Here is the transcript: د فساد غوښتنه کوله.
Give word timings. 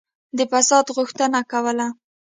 د 0.37 0.39
فساد 0.51 0.85
غوښتنه 0.95 1.39
کوله. 1.51 1.87